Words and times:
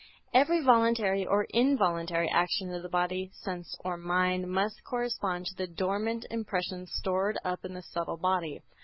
Every 0.33 0.61
voluntary 0.61 1.27
or 1.27 1.43
involuntary 1.53 2.27
action 2.27 2.73
of 2.73 2.81
the 2.81 2.89
body, 2.89 3.29
sense 3.35 3.77
or 3.85 3.97
mind 3.97 4.47
must 4.51 4.83
correspond 4.83 5.45
to 5.45 5.55
the 5.55 5.67
dormant 5.67 6.25
impressions 6.31 6.91
stored 6.91 7.37
up 7.45 7.63
in 7.63 7.75
the 7.75 7.83
subtle 7.83 8.17
body. 8.17 8.63